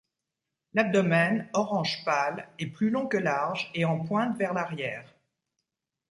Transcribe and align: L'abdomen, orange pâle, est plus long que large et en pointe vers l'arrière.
L'abdomen, 0.73 1.47
orange 1.53 2.03
pâle, 2.03 2.47
est 2.57 2.65
plus 2.65 2.89
long 2.89 3.05
que 3.05 3.17
large 3.17 3.69
et 3.75 3.85
en 3.85 3.99
pointe 3.99 4.35
vers 4.35 4.55
l'arrière. 4.55 5.05